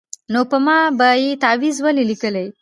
نو 0.33 0.41
په 0.51 0.57
ما 0.65 0.77
به 0.97 1.07
یې 1.23 1.39
تعویذ 1.43 1.77
ولي 1.81 2.03
لیکلای 2.11 2.47